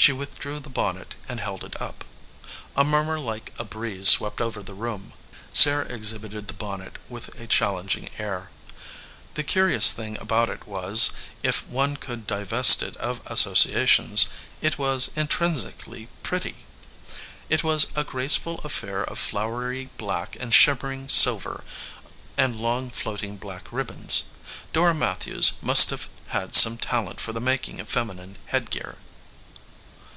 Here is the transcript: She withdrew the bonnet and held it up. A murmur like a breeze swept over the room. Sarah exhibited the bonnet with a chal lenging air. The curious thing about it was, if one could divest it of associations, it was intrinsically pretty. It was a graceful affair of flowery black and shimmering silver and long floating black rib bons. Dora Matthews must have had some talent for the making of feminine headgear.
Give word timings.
She 0.00 0.12
withdrew 0.12 0.60
the 0.60 0.70
bonnet 0.70 1.16
and 1.28 1.40
held 1.40 1.64
it 1.64 1.82
up. 1.82 2.04
A 2.76 2.84
murmur 2.84 3.18
like 3.18 3.52
a 3.58 3.64
breeze 3.64 4.08
swept 4.08 4.40
over 4.40 4.62
the 4.62 4.72
room. 4.72 5.12
Sarah 5.52 5.86
exhibited 5.86 6.46
the 6.46 6.54
bonnet 6.54 6.96
with 7.08 7.36
a 7.38 7.48
chal 7.48 7.74
lenging 7.74 8.08
air. 8.16 8.52
The 9.34 9.42
curious 9.42 9.90
thing 9.90 10.16
about 10.18 10.50
it 10.50 10.68
was, 10.68 11.10
if 11.42 11.66
one 11.66 11.96
could 11.96 12.28
divest 12.28 12.80
it 12.80 12.96
of 12.98 13.20
associations, 13.26 14.28
it 14.62 14.78
was 14.78 15.10
intrinsically 15.16 16.08
pretty. 16.22 16.64
It 17.50 17.64
was 17.64 17.88
a 17.96 18.04
graceful 18.04 18.60
affair 18.62 19.02
of 19.02 19.18
flowery 19.18 19.90
black 19.98 20.36
and 20.38 20.54
shimmering 20.54 21.08
silver 21.08 21.64
and 22.36 22.60
long 22.60 22.88
floating 22.88 23.36
black 23.36 23.66
rib 23.72 23.88
bons. 23.88 24.24
Dora 24.72 24.94
Matthews 24.94 25.54
must 25.60 25.90
have 25.90 26.08
had 26.28 26.54
some 26.54 26.78
talent 26.78 27.18
for 27.20 27.32
the 27.32 27.40
making 27.40 27.80
of 27.80 27.88
feminine 27.88 28.38
headgear. 28.46 28.98